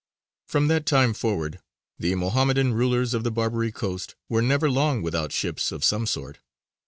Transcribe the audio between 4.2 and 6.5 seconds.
were never long without ships of some sort.